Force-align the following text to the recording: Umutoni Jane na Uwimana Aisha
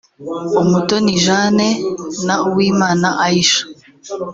Umutoni 0.63 1.13
Jane 1.25 1.67
na 2.25 2.35
Uwimana 2.47 3.07
Aisha 3.25 3.63